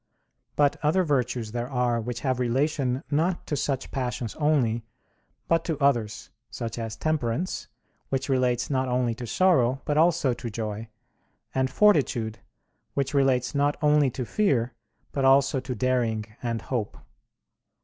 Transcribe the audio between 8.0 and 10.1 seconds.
which relates not only to sorrow, but